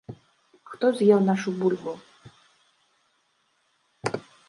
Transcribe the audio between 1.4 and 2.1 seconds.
бульбу?